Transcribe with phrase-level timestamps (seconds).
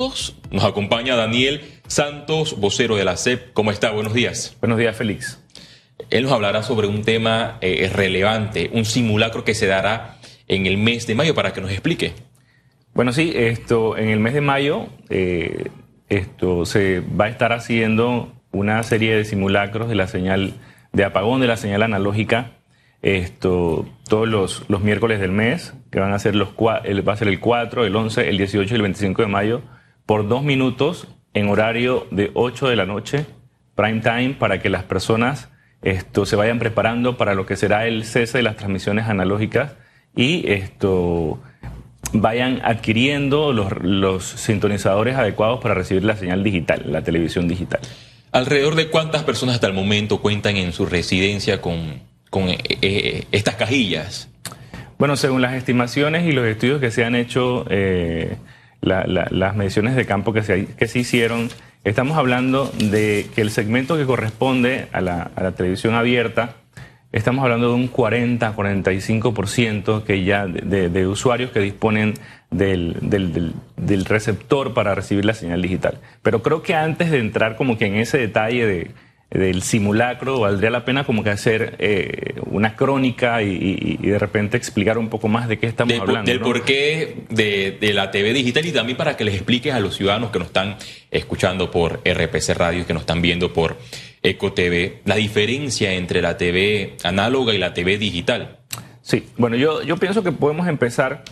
[0.00, 3.52] Nos acompaña Daniel Santos, vocero de la CEP.
[3.52, 3.90] ¿Cómo está?
[3.90, 4.56] Buenos días.
[4.60, 5.42] Buenos días, Félix.
[6.10, 10.78] Él nos hablará sobre un tema eh, relevante, un simulacro que se dará en el
[10.78, 12.12] mes de mayo para que nos explique.
[12.94, 15.64] Bueno, sí, esto en el mes de mayo eh,
[16.08, 20.54] esto se va a estar haciendo una serie de simulacros de la señal
[20.92, 22.52] de apagón de la señal analógica.
[23.02, 27.26] Esto todos los, los miércoles del mes, que van a ser los va a ser
[27.26, 29.62] el 4, el 11, el 18 y el 25 de mayo
[30.08, 33.26] por dos minutos en horario de 8 de la noche,
[33.74, 35.50] prime time, para que las personas
[35.82, 39.74] esto, se vayan preparando para lo que será el cese de las transmisiones analógicas
[40.16, 41.42] y esto
[42.14, 47.80] vayan adquiriendo los, sintonizadores adecuados para recibir la señal digital, la televisión digital.
[48.32, 53.24] ¿Alrededor de cuántas personas hasta el momento cuentan en su residencia con, con eh, eh,
[53.30, 54.30] estas cajillas?
[54.98, 58.38] Bueno, según las estimaciones y los estudios que se han hecho, eh,
[58.80, 61.48] las mediciones de campo que se, que se hicieron,
[61.84, 66.54] estamos hablando de que el segmento que corresponde a la, televisión abierta,
[67.12, 72.14] estamos hablando de un 40-45% que ya de, usuarios que disponen
[72.50, 75.98] del, del, del, receptor para recibir la señal digital.
[76.22, 78.90] Pero creo que antes de entrar como que en ese detalle de
[79.30, 84.96] del simulacro, valdría la pena como que hacer eh, una crónica y, de repente explicar
[84.96, 86.30] un poco más de qué estamos hablando.
[86.30, 90.30] Del porqué de, la TV digital y también para que les expliques a los ciudadanos
[90.30, 90.76] que nos están
[91.10, 93.76] escuchando por RPC Radio y que nos están viendo por
[94.22, 98.58] Eco TV, la diferencia entre la TV análoga y la TV digital.
[99.02, 101.22] Sí, bueno, yo, yo pienso que podemos empezar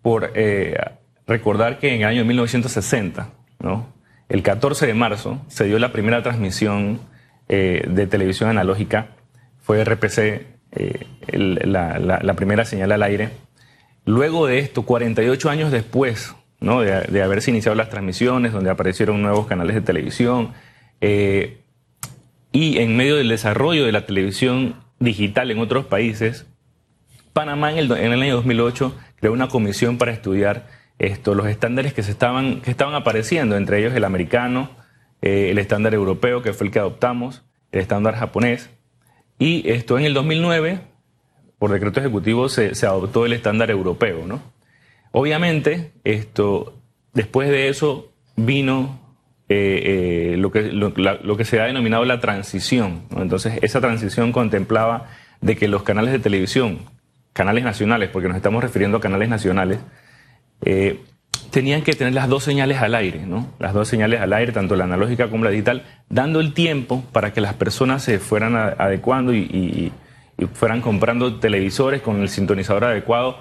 [0.00, 0.76] por eh,
[1.26, 3.92] recordar que en el año 1960, ¿no?
[4.28, 7.00] el 14 de marzo, se dio la primera transmisión
[7.48, 9.08] eh, de televisión analógica.
[9.60, 13.30] Fue RPC eh, la, primera señal al aire.
[14.04, 16.80] Luego de esto, 48 años después ¿no?
[16.80, 20.52] de, haberse iniciado las transmisiones, donde aparecieron nuevos canales de televisión,
[21.00, 21.58] eh,
[22.52, 26.46] y en medio del desarrollo de la televisión digital en otros países,
[27.32, 30.66] Panamá en el, en el año 2008 creó una comisión para estudiar
[30.98, 34.70] esto, los estándares que, se estaban, que estaban apareciendo, entre ellos el americano,
[35.26, 37.42] eh, el estándar europeo, que fue el que adoptamos,
[37.72, 38.70] el estándar japonés.
[39.40, 40.78] Y esto en el 2009,
[41.58, 44.24] por decreto ejecutivo, se, adoptó el estándar europeo.
[44.24, 44.40] ¿no?
[45.10, 46.78] Obviamente, esto,
[47.12, 49.00] después de eso vino
[49.48, 53.02] eh, eh, lo, que, lo, que se ha denominado la transición.
[53.16, 55.08] Entonces, esa transición contemplaba
[55.40, 56.82] de que los canales de televisión,
[57.32, 59.80] canales nacionales, porque nos estamos refiriendo a canales nacionales,
[61.50, 63.48] tenían que tener las dos señales al aire, ¿no?
[63.58, 67.32] Las dos señales al aire, tanto la analógica como la digital, dando el tiempo para
[67.32, 69.92] que las personas se fueran adecuando y,
[70.52, 73.38] fueran comprando televisores con el sintonizador adecuado.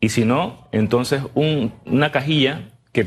[0.00, 3.04] Y si no, entonces una cajilla que,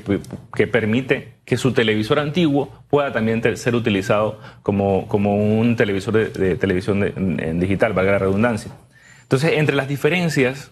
[0.67, 7.03] permite que su televisor antiguo pueda también ser utilizado como, como un televisor de, televisión
[7.03, 8.71] en digital, valga la redundancia.
[9.23, 10.71] Entonces, entre las diferencias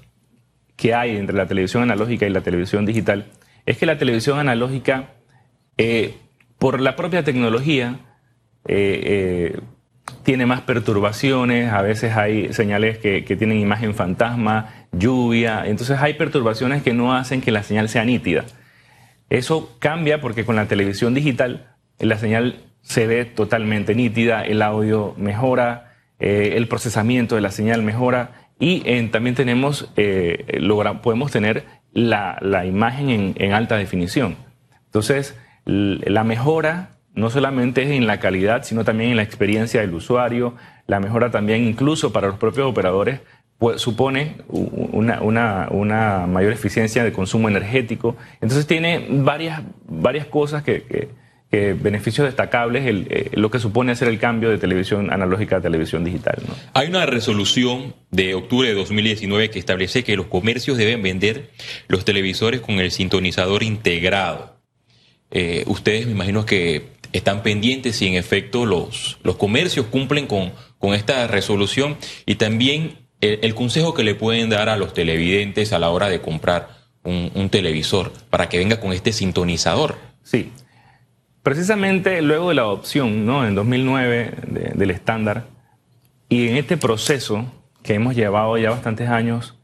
[0.76, 3.26] que hay entre la televisión analógica y la televisión digital,
[3.66, 5.12] es que la televisión analógica,
[5.78, 6.16] eh,
[6.60, 8.00] por la propia tecnología,
[8.68, 9.02] eh,
[9.56, 9.60] eh,
[10.24, 16.84] tiene más perturbaciones, a veces hay señales que, tienen imagen fantasma, lluvia, entonces hay perturbaciones
[16.84, 18.46] que no hacen que la señal sea nítida.
[19.30, 25.16] Eso cambia porque con la televisión digital la señal se ve totalmente nítida, el audio
[25.18, 29.92] mejora, el procesamiento de la señal mejora y también tenemos,
[31.02, 34.36] podemos tener la, imagen en, alta definición.
[34.86, 39.94] Entonces, la mejora no solamente es en la calidad, sino también en la experiencia del
[39.94, 40.56] usuario,
[40.88, 43.22] la mejora también incluso para los propios operadores
[43.78, 48.18] supone una, una, mayor eficiencia de consumo energético.
[48.42, 51.10] Entonces tiene varias, varias cosas que
[51.54, 56.42] beneficios destacables eh, lo que supone hacer el cambio de televisión analógica a televisión digital.
[56.74, 61.52] Hay una resolución de octubre de 2019 que establece que los comercios deben vender
[61.88, 64.58] los televisores con el sintonizador integrado.
[65.30, 70.54] Eh, ustedes me imagino que están pendientes si en efecto los, los comercios cumplen con,
[70.80, 75.80] con esta resolución y también el, consejo que le pueden dar a los televidentes a
[75.80, 76.70] la hora de comprar
[77.04, 79.98] un, un televisor para que venga con este sintonizador.
[80.24, 80.52] Sí,
[81.44, 83.46] Precisamente luego de la adopción, ¿no?
[83.46, 85.44] En 2009 del estándar,
[86.30, 87.46] y en este proceso
[87.84, 89.60] que hemos llevado ya bastantes años,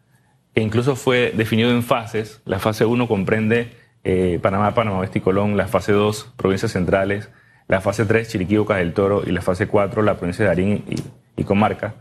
[0.53, 3.71] que incluso fue definido en fases, la fase 1 comprende
[4.03, 7.29] eh, Panamá, Panamá Oeste y Colón, la fase 2, provincias centrales,
[7.69, 10.83] la fase 3, Chiriquí, Bocas del Toro, y la fase 4, la provincia de Darín
[10.89, 11.95] y, y Comarca.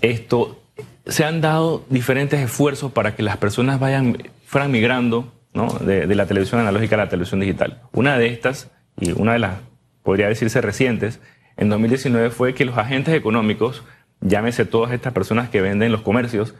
[0.00, 0.62] Esto,
[1.06, 6.26] se han dado diferentes esfuerzos para que las personas vayan, fueran migrando de, de la
[6.26, 7.80] televisión analógica a la televisión digital.
[7.92, 9.58] Una de estas, y una de las,
[10.02, 11.20] podría decirse, recientes,
[11.56, 13.82] en 2019 fue que los agentes económicos,
[14.20, 16.54] llámese todas estas personas que venden los comercios,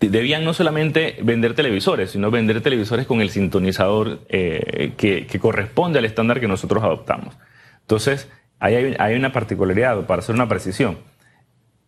[0.00, 6.04] debían no solamente vender televisores, sino vender televisores con el sintonizador eh, que, corresponde al
[6.04, 7.36] estándar que nosotros adoptamos.
[7.80, 8.28] Entonces,
[8.58, 10.98] ahí hay, una particularidad para hacer una precisión.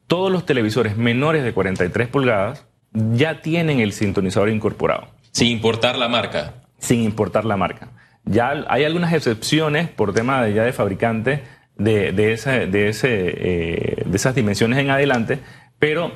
[0.07, 5.09] Todos los televisores menores de 43 pulgadas ya tienen el sintonizador incorporado.
[5.33, 6.55] Sin importar la marca.
[6.79, 7.89] Sin importar la marca.
[8.25, 11.43] Ya hay algunas excepciones por tema de, ya de fabricante
[11.77, 12.37] de, de,
[12.67, 15.39] de, eh, de esas dimensiones en adelante,
[15.79, 16.13] pero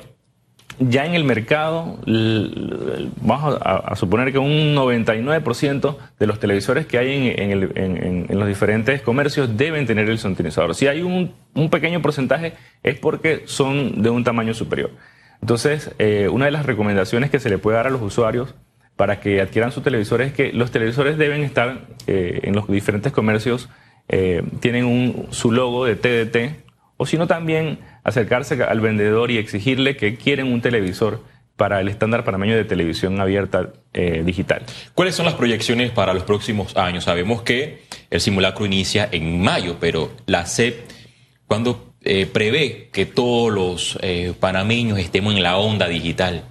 [0.79, 1.99] ya en el mercado,
[3.21, 9.55] vamos a, suponer que un 99% de los televisores que hay en, los diferentes comercios
[9.55, 10.75] deben tener el sintonizador.
[10.75, 11.33] Si hay un,
[11.69, 14.91] pequeño porcentaje es porque son de un tamaño superior.
[15.41, 18.55] Entonces, eh, una de las recomendaciones que se le puede dar a los usuarios
[18.95, 23.11] para que adquieran su televisor es que los televisores deben estar eh, en los diferentes
[23.11, 23.69] comercios,
[24.07, 26.63] eh, tienen su logo de TDT,
[26.97, 31.21] o si no también acercarse al vendedor y exigirle que quieren un televisor
[31.55, 34.63] para el estándar panameño de televisión abierta eh, digital.
[34.93, 37.03] ¿Cuáles son las proyecciones para los próximos años?
[37.03, 40.89] Sabemos que el simulacro inicia en mayo, pero la CEP,
[41.47, 46.43] ¿cuándo eh, prevé que todos los eh, panameños estemos en la onda digital?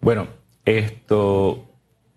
[0.00, 0.28] Bueno,
[0.64, 1.67] esto,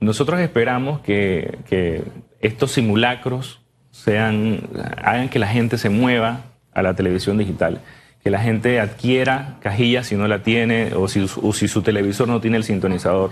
[0.02, 2.04] nosotros esperamos que,
[2.42, 3.62] estos simulacros
[3.92, 4.62] sean,
[4.98, 7.82] hagan que la gente se mueva a la televisión digital
[8.24, 12.58] que la gente adquiera cajillas si no la tiene o si, su televisor no tiene
[12.58, 13.32] el sintonizador.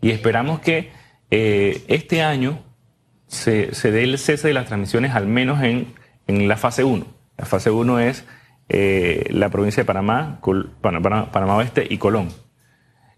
[0.00, 0.90] Y esperamos que
[1.30, 2.58] eh, este año
[3.26, 5.94] se, dé el cese de las transmisiones al menos en,
[6.26, 7.06] en la fase 1.
[7.36, 8.24] La fase 1 es
[8.68, 10.40] eh, la provincia de Panamá,
[10.80, 12.30] Panamá, Oeste y Colón.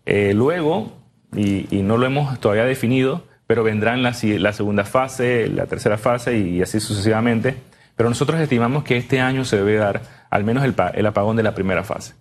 [0.07, 1.04] Eh, luego,
[1.37, 6.39] y, no lo hemos todavía definido, pero vendrán la, la segunda fase, la tercera fase
[6.39, 7.57] y así sucesivamente.
[7.97, 11.55] Pero nosotros estimamos que este año se debe dar al menos el, apagón de la
[11.55, 12.15] primera fase.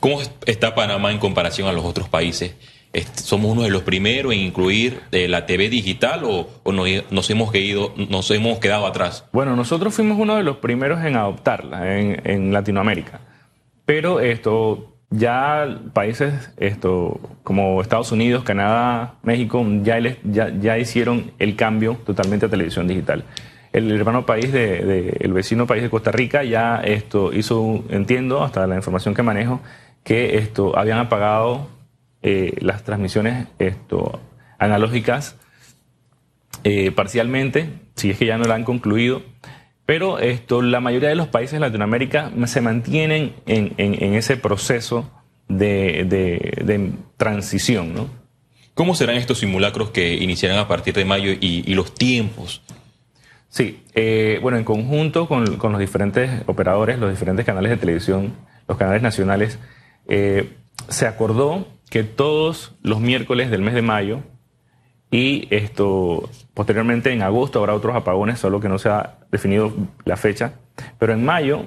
[0.00, 2.54] ¿Cómo está Panamá en comparación a los otros países?
[3.14, 7.52] ¿Somos uno de los primeros en incluir eh, la TV digital o, nos, hemos
[8.10, 9.24] nos hemos quedado atrás?
[9.32, 13.20] Bueno, nosotros fuimos uno de los primeros en adoptarla en, Latinoamérica.
[13.86, 21.56] Pero esto, ya países esto, como Estados Unidos, Canadá, México, ya, ya, ya hicieron el
[21.56, 23.24] cambio totalmente a televisión digital.
[23.72, 28.66] El hermano país de, el vecino país de Costa Rica ya esto hizo, entiendo, hasta
[28.66, 29.60] la información que manejo,
[30.04, 31.68] que esto habían apagado
[32.22, 34.20] eh, las transmisiones esto,
[34.58, 35.36] analógicas
[36.64, 39.22] eh, parcialmente, si es que ya no la han concluido,
[39.88, 45.10] pero esto, la mayoría de los países de Latinoamérica se mantienen en, ese proceso
[45.48, 47.94] de, transición.
[47.94, 48.10] ¿no?
[48.74, 52.60] ¿Cómo serán estos simulacros que iniciarán a partir de mayo y los tiempos?
[53.48, 58.34] Sí, eh, bueno, en conjunto con, los diferentes operadores, los diferentes canales de televisión,
[58.68, 59.58] los canales nacionales,
[60.06, 60.50] eh,
[60.88, 64.20] se acordó que todos los miércoles del mes de mayo
[65.10, 69.72] y esto posteriormente en agosto habrá otros apagones, solo que no se ha definido
[70.04, 70.54] la fecha,
[70.98, 71.66] pero en mayo,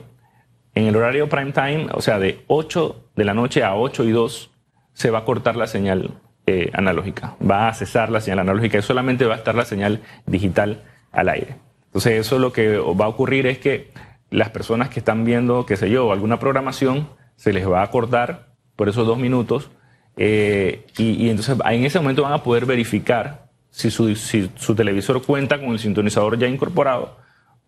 [0.75, 4.11] en el horario prime time, o sea, de 8 de la noche a 8 y
[4.11, 4.51] 2,
[4.93, 6.11] se va a cortar la señal
[6.45, 10.01] eh, analógica, va a cesar la señal analógica y solamente va a estar la señal
[10.25, 11.55] digital al aire.
[11.85, 13.91] Entonces eso lo que va a ocurrir es que
[14.29, 18.53] las personas que están viendo, qué sé yo, alguna programación, se les va a acordar
[18.75, 19.71] por esos dos minutos
[20.17, 25.69] eh, y, entonces en ese momento van a poder verificar si su, televisor cuenta con
[25.69, 27.17] el sintonizador ya incorporado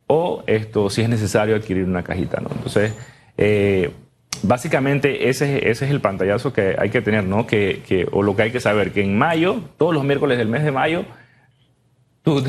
[0.08, 2.42] o esto si es necesario adquirir una cajita.
[2.42, 2.50] ¿no?
[2.52, 2.94] Entonces,
[3.38, 3.92] eh,
[4.42, 7.48] básicamente ese, ese, es el pantallazo que hay que tener, ¿no?
[7.48, 10.64] Que, o lo que hay que saber, que en mayo, todos los miércoles del mes
[10.64, 11.06] de mayo,
[12.24, 12.44] tu,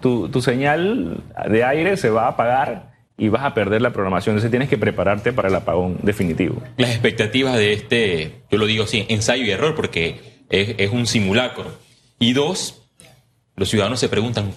[0.30, 4.34] tu, señal de aire se va a apagar y vas a perder la programación.
[4.34, 6.62] Entonces tienes que prepararte para el apagón definitivo.
[6.76, 11.66] Las expectativas de este, yo lo digo así, ensayo y error, porque es, un simulacro.
[12.20, 12.80] Y dos,
[13.56, 14.52] los ciudadanos se preguntan,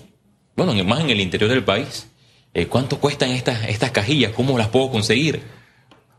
[0.56, 2.08] bueno, más en el interior del país,
[2.54, 4.32] eh, ¿cuánto cuestan estas, estas cajillas?
[4.32, 5.42] ¿Cómo las puedo conseguir?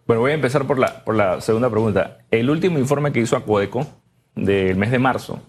[0.07, 2.19] Bueno, voy a empezar por la, por la segunda pregunta.
[2.33, 3.87] El último informe que hizo Acueco
[4.35, 5.41] del mes de marzo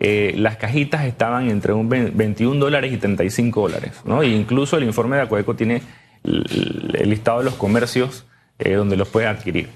[0.00, 3.92] eh, las cajitas estaban entre un 21 dólares y 35 dólares.
[4.04, 4.22] ¿no?
[4.22, 5.82] E incluso el informe de Acueco tiene
[6.24, 8.24] el, listado de los comercios
[8.58, 9.68] eh, donde los puede adquirir.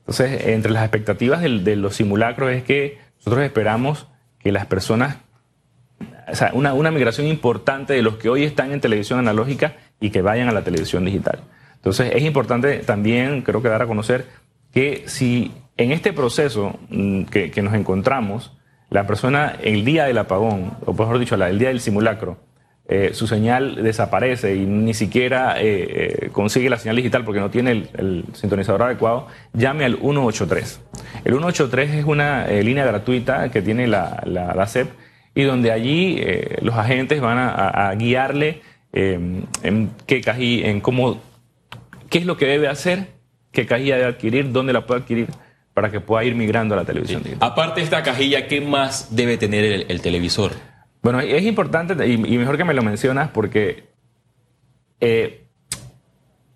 [0.00, 4.06] Entonces, entre las expectativas de, los simulacros es que nosotros esperamos
[4.38, 5.16] que las personas,
[6.30, 10.10] o sea, una, una migración importante de los que hoy están en televisión analógica y
[10.10, 11.40] que vayan a la televisión digital.
[11.76, 14.26] Entonces, es importante también, creo que dar a conocer
[14.72, 18.52] que si en este proceso mm, que nos encontramos,
[18.90, 22.38] la persona el día del apagón, o mejor dicho, el día del simulacro,
[22.86, 27.48] eh, su señal desaparece y ni siquiera eh, eh, consigue la señal digital porque no
[27.48, 30.80] tiene el, sintonizador adecuado, llame al 183.
[31.24, 34.90] El 183 es una línea gratuita que tiene la, la, CEP
[35.34, 36.22] y donde allí
[36.60, 38.60] los agentes van a, guiarle
[38.92, 41.22] en qué cajilla, en cómo,
[42.10, 43.06] qué es lo que debe hacer,
[43.50, 45.28] qué cajilla debe adquirir, dónde la puede adquirir
[45.72, 47.48] para que pueda ir migrando a la televisión digital.
[47.50, 50.52] Aparte de esta cajilla, ¿qué más debe tener el televisor?
[51.04, 53.84] Bueno, es importante y, mejor que me lo mencionas porque
[55.00, 55.44] eh,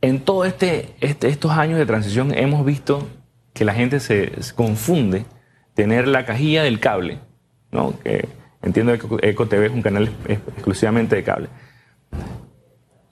[0.01, 3.07] en todos este, este, estos años de transición hemos visto
[3.53, 5.27] que la gente se, confunde
[5.75, 7.19] tener la cajilla del cable,
[7.73, 8.01] ¿no?
[8.01, 8.27] que
[8.63, 11.49] entiendo que EcoTV es un canal exclusivamente de cable.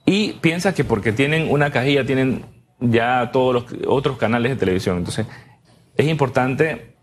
[0.05, 2.45] Y piensa que porque tienen una cajilla tienen
[2.79, 4.97] ya todos los otros canales de televisión.
[4.97, 5.27] Entonces,
[5.95, 6.95] es importante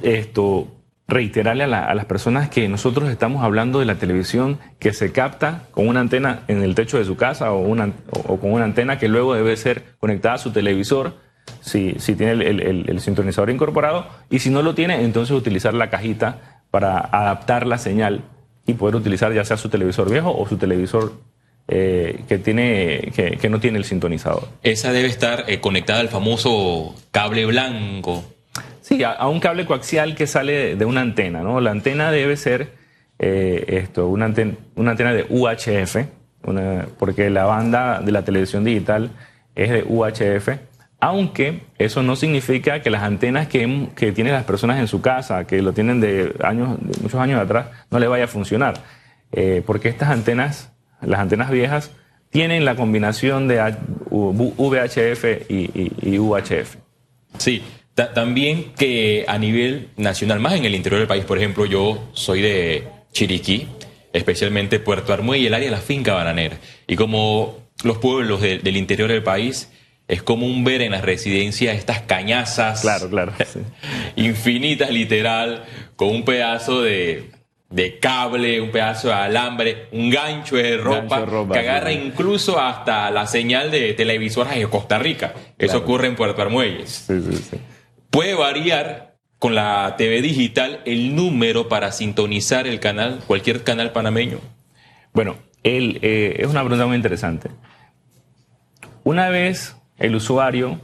[0.00, 0.68] esto
[1.08, 5.86] reiterarle a, las personas que nosotros estamos hablando de la televisión que se capta con
[5.86, 9.08] una antena en el techo de su casa o, una, o, con una antena que
[9.08, 11.14] luego debe ser conectada a su televisor
[11.60, 16.62] si, si tiene el, sintonizador incorporado y si no lo tiene entonces utilizar la cajita
[16.72, 18.22] para adaptar la señal
[18.66, 21.12] y poder utilizar ya sea su televisor viejo o su televisor
[21.68, 24.48] eh, que, tiene, que, no tiene el sintonizador.
[24.62, 28.24] Esa debe estar eh, conectada al famoso cable blanco
[28.86, 31.60] Sí, a, un cable coaxial que sale de una antena, ¿no?
[31.60, 32.70] La antena debe ser
[33.18, 36.06] eh, esto, una antena, una antena de UHF,
[36.96, 39.10] porque la banda de la televisión digital
[39.56, 40.60] es de UHF,
[41.00, 45.48] aunque eso no significa que las antenas que, que tienen las personas en su casa,
[45.48, 48.74] que lo tienen de, años, muchos años atrás, no le vaya a funcionar.
[49.32, 50.70] Eh, porque estas antenas,
[51.02, 51.90] las antenas viejas,
[52.30, 53.58] tienen la combinación de
[54.10, 56.76] VHF y, y UHF.
[57.38, 57.64] Sí,
[57.96, 62.42] también que a nivel nacional, más en el interior del país, por ejemplo, yo soy
[62.42, 63.66] de Chiriquí,
[64.12, 66.58] especialmente Puerto Armuey y el área de la finca bananera.
[66.86, 69.70] Y como los pueblos del interior del país,
[70.08, 72.82] es común ver en las residencias estas cañazas.
[72.82, 73.32] Claro, claro.
[74.16, 75.64] infinitas, literal,
[75.96, 77.30] con un pedazo de,
[78.00, 83.70] cable, un pedazo de alambre, un gancho de ropa, que agarra incluso hasta la señal
[83.70, 85.32] de televisoras de Costa Rica.
[85.56, 87.04] Eso ocurre en Puerto Armuelles.
[87.06, 87.56] Sí, sí, sí.
[88.16, 94.38] Puede variar con la TV digital el número para sintonizar el canal, cualquier canal panameño.
[95.12, 97.50] Bueno, eh, es una pregunta muy interesante.
[99.04, 100.80] Una vez el usuario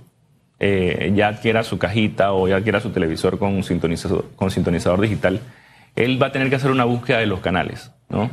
[0.61, 5.41] eh, ya adquiera su cajita o ya adquiera su televisor con sintonizador, sintonizador digital,
[5.97, 8.31] él va a tener que hacer una búsqueda de los canales, ¿no?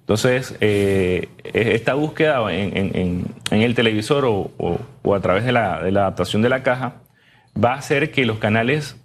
[0.00, 6.62] Entonces, eh, esta búsqueda en, el televisor o, a través de la adaptación de la
[6.62, 6.96] caja
[7.56, 8.96] va a hacer que los canales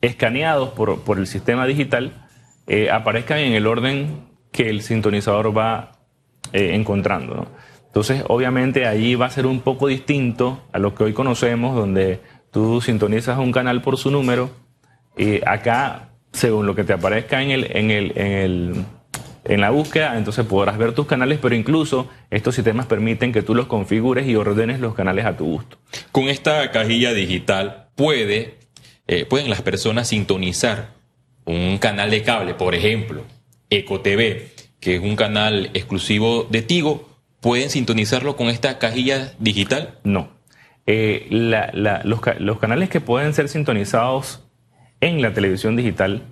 [0.00, 2.26] escaneados por, el sistema digital
[2.66, 5.92] eh, aparezcan en el orden que el sintonizador va
[6.52, 7.48] eh, encontrando.
[7.86, 12.20] Entonces, obviamente, allí va a ser un poco distinto a lo que hoy conocemos, donde
[12.50, 14.50] tú sintonizas un canal por su número.
[15.16, 18.84] y acá, según lo que te aparezca en el, en el, en el
[19.48, 23.54] en la búsqueda, entonces podrás ver tus canales, pero incluso estos sistemas permiten que tú
[23.54, 25.78] los configures y ordenes los canales a tu gusto.
[26.12, 28.58] Con esta cajilla digital puede,
[29.06, 30.90] eh, pueden las personas sintonizar
[31.46, 33.24] un canal de cable, por ejemplo,
[33.70, 34.50] EcoTV,
[34.80, 37.08] que es un canal exclusivo de Tigo,
[37.40, 39.98] ¿pueden sintonizarlo con esta cajilla digital?
[40.04, 40.36] No.
[40.86, 44.46] Eh, los, canales que pueden ser sintonizados
[45.00, 46.22] en la televisión digital,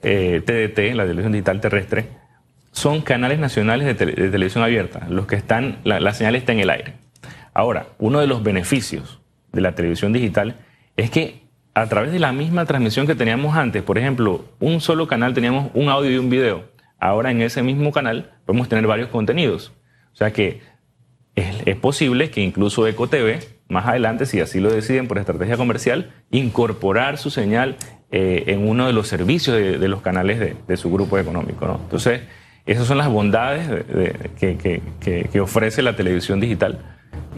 [0.00, 2.17] TDT, eh, la televisión digital terrestre,
[2.78, 6.94] son canales nacionales de, televisión abierta, los que están, la, señal está en el aire.
[7.52, 9.20] Ahora, uno de los beneficios
[9.52, 10.56] de la televisión digital
[10.96, 11.42] es que
[11.74, 15.70] a través de la misma transmisión que teníamos antes, por ejemplo, un solo canal teníamos
[15.74, 16.64] un audio y un video.
[17.00, 19.72] Ahora en ese mismo canal podemos tener varios contenidos.
[20.12, 20.60] O sea que
[21.34, 27.18] es, posible que incluso EcoTV, más adelante, si así lo deciden por estrategia comercial, incorporar
[27.18, 27.76] su señal
[28.10, 31.80] eh, en uno de los servicios de, los canales de, su grupo económico.
[31.82, 32.22] Entonces,
[32.68, 33.84] esas son las bondades
[34.38, 36.78] que, ofrece la televisión digital.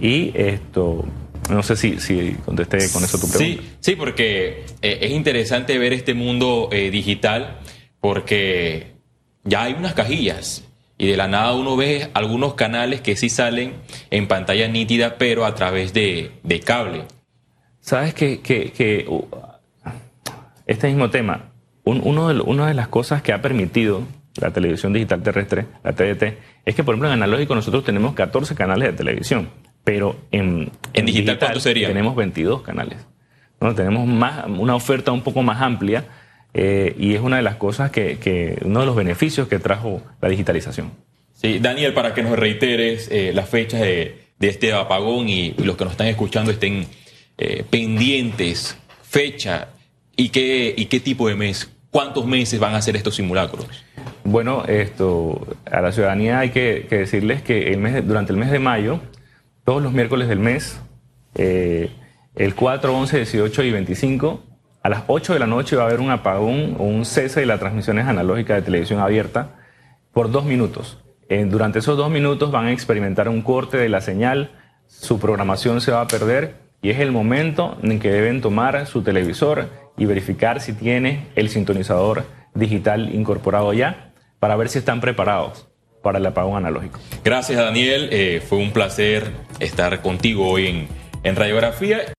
[0.01, 1.05] Y esto,
[1.49, 3.63] no sé si, si contesté con eso tu pregunta.
[3.63, 7.59] Sí, sí porque eh, es interesante ver este mundo eh, digital
[8.01, 8.95] porque
[9.45, 10.65] ya hay unas cajillas
[10.99, 13.75] y de la nada uno ve algunos canales que sí salen
[14.11, 16.33] en pantalla nítida, pero a través de,
[16.65, 17.05] cable.
[17.81, 19.25] Sabes que, uh,
[20.67, 21.53] este mismo tema,
[21.85, 24.03] uno de, una de las cosas que ha permitido
[24.37, 26.23] la televisión digital terrestre, la TDT,
[26.65, 29.49] es que, por ejemplo, en analógico nosotros tenemos 14 canales de televisión,
[29.85, 31.89] pero en, en, digital, sería?
[31.89, 32.99] tenemos 22 canales.
[33.61, 33.75] ¿no?
[33.75, 36.05] Tenemos más, una oferta un poco más amplia
[36.55, 40.29] eh, y es una de las cosas que, uno de los beneficios que trajo la
[40.29, 40.93] digitalización.
[41.33, 45.85] Sí, Daniel, para que nos reiteres eh, las fechas de, este apagón y, los que
[45.85, 46.87] nos están escuchando estén
[47.39, 49.69] eh, pendientes, fecha
[50.17, 53.67] y qué, y qué tipo de mes, cuántos meses van a ser estos simulacros.
[54.25, 58.59] Bueno, esto a la ciudadanía hay que, decirles que el mes durante el mes de
[58.59, 59.01] mayo,
[59.65, 60.81] todos los miércoles del mes,
[61.35, 64.43] el 4, 11, 18 y 25,
[64.83, 67.47] a las 8 de la noche va a haber un apagón o un cese de
[67.47, 69.57] las transmisiones analógicas de televisión abierta
[70.13, 70.99] por dos minutos.
[71.29, 74.51] durante esos dos minutos van a experimentar un corte de la señal,
[74.87, 79.03] su programación se va a perder y es el momento en que deben tomar su
[79.03, 79.69] televisor
[80.01, 85.69] y verificar si tiene el sintonizador digital incorporado ya para ver si están preparados
[86.03, 86.99] para el apagón analógico.
[87.23, 89.31] Gracias Daniel, eh, fue un placer
[89.61, 90.89] estar contigo hoy en,
[91.23, 92.01] en Radiografía.